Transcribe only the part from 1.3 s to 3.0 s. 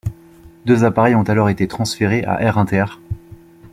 été transférés à Air Inter.